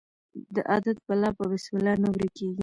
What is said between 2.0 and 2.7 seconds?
نه ورکیږي.